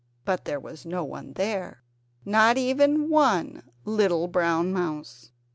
But 0.25 0.45
there 0.45 0.59
was 0.59 0.83
no 0.83 1.03
one 1.03 1.33
there! 1.33 1.83
Not 2.25 2.57
even 2.57 3.11
one 3.11 3.61
little 3.85 4.27
brown 4.27 4.73
mouse! 4.73 5.29